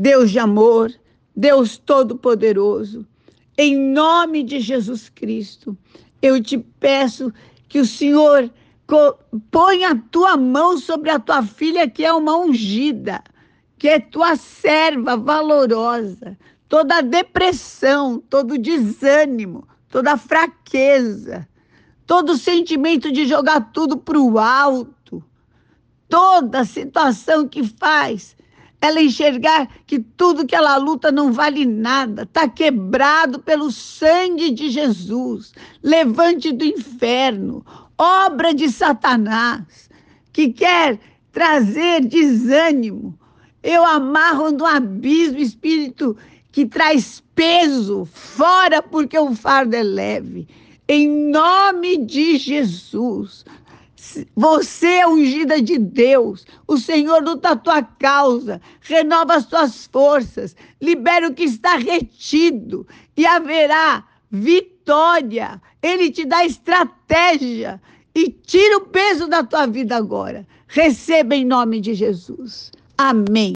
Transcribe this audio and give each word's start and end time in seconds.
Deus 0.00 0.30
de 0.30 0.38
amor, 0.38 0.90
Deus 1.36 1.76
Todo-Poderoso, 1.76 3.06
em 3.58 3.76
nome 3.76 4.42
de 4.42 4.58
Jesus 4.58 5.10
Cristo, 5.10 5.76
eu 6.22 6.42
te 6.42 6.56
peço 6.56 7.30
que 7.68 7.78
o 7.78 7.84
Senhor 7.84 8.50
ponha 9.50 9.90
a 9.90 9.98
tua 10.10 10.38
mão 10.38 10.78
sobre 10.78 11.10
a 11.10 11.18
tua 11.18 11.42
filha, 11.42 11.86
que 11.86 12.02
é 12.02 12.10
uma 12.14 12.34
ungida, 12.34 13.22
que 13.76 13.88
é 13.88 14.00
tua 14.00 14.36
serva 14.36 15.18
valorosa. 15.18 16.34
Toda 16.66 17.02
depressão, 17.02 18.18
todo 18.20 18.56
desânimo, 18.56 19.68
toda 19.90 20.16
fraqueza, 20.16 21.46
todo 22.06 22.38
sentimento 22.38 23.12
de 23.12 23.26
jogar 23.26 23.70
tudo 23.70 23.98
para 23.98 24.18
o 24.18 24.38
alto, 24.38 25.22
toda 26.08 26.64
situação 26.64 27.46
que 27.46 27.62
faz 27.62 28.34
ela 28.80 29.02
enxergar 29.02 29.68
que 29.86 29.98
tudo 29.98 30.46
que 30.46 30.54
ela 30.54 30.76
luta 30.76 31.12
não 31.12 31.32
vale 31.32 31.66
nada, 31.66 32.22
está 32.22 32.48
quebrado 32.48 33.38
pelo 33.38 33.70
sangue 33.70 34.50
de 34.50 34.70
Jesus, 34.70 35.52
levante 35.82 36.50
do 36.52 36.64
inferno, 36.64 37.64
obra 37.98 38.54
de 38.54 38.70
Satanás, 38.70 39.90
que 40.32 40.50
quer 40.50 40.98
trazer 41.30 42.04
desânimo. 42.06 43.18
Eu 43.62 43.84
amarro 43.84 44.50
no 44.50 44.64
abismo 44.64 45.38
espírito 45.38 46.16
que 46.50 46.64
traz 46.64 47.22
peso 47.34 48.06
fora 48.06 48.82
porque 48.82 49.18
o 49.18 49.34
fardo 49.34 49.76
é 49.76 49.82
leve. 49.82 50.48
Em 50.88 51.08
nome 51.30 51.98
de 51.98 52.36
Jesus, 52.38 53.44
você 54.34 54.86
é 54.86 55.06
ungida 55.06 55.60
de 55.60 55.78
Deus. 55.78 56.46
O 56.66 56.78
Senhor 56.78 57.22
luta 57.22 57.50
a 57.50 57.56
tua 57.56 57.82
causa, 57.82 58.60
renova 58.80 59.34
as 59.34 59.46
tuas 59.46 59.86
forças, 59.86 60.56
libera 60.80 61.28
o 61.28 61.34
que 61.34 61.44
está 61.44 61.76
retido 61.76 62.86
e 63.16 63.26
haverá 63.26 64.04
vitória. 64.30 65.60
Ele 65.82 66.10
te 66.10 66.24
dá 66.24 66.44
estratégia 66.44 67.80
e 68.14 68.30
tira 68.30 68.78
o 68.78 68.86
peso 68.86 69.28
da 69.28 69.44
tua 69.44 69.66
vida 69.66 69.96
agora. 69.96 70.46
Receba 70.66 71.34
em 71.34 71.44
nome 71.44 71.80
de 71.80 71.94
Jesus. 71.94 72.70
Amém. 72.96 73.54